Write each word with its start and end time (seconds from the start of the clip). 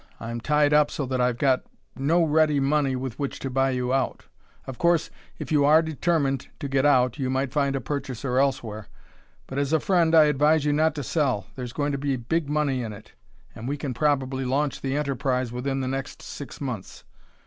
I'm 0.19 0.41
tied 0.41 0.73
up 0.73 0.89
so 0.89 1.05
that 1.05 1.21
I've 1.21 1.37
got 1.37 1.61
no 1.95 2.23
ready 2.23 2.59
money 2.59 2.95
with 2.95 3.19
which 3.19 3.37
to 3.41 3.51
buy 3.51 3.69
you 3.69 3.93
out. 3.93 4.25
Of 4.65 4.79
course, 4.79 5.11
if 5.37 5.51
you 5.51 5.63
are 5.63 5.83
determined 5.83 6.47
to 6.59 6.67
get 6.67 6.87
out, 6.87 7.19
you 7.19 7.29
might 7.29 7.53
find 7.53 7.75
a 7.75 7.81
purchaser 7.81 8.39
elsewhere. 8.39 8.87
But 9.45 9.59
as 9.59 9.73
a 9.73 9.79
friend 9.79 10.15
I 10.15 10.23
advise 10.23 10.65
you 10.65 10.73
not 10.73 10.95
to 10.95 11.03
sell. 11.03 11.45
There's 11.55 11.71
going 11.71 11.91
to 11.91 11.99
be 11.99 12.15
big 12.15 12.49
money 12.49 12.81
in 12.81 12.93
it, 12.93 13.13
and 13.53 13.67
we 13.67 13.77
can 13.77 13.93
probably 13.93 14.43
launch 14.43 14.81
the 14.81 14.97
enterprise 14.97 15.51
within 15.51 15.81
the 15.81 15.87
next 15.87 16.23
six 16.23 16.59
months. 16.59 17.03